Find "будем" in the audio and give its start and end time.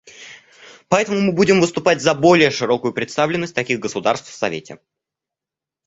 1.31-1.61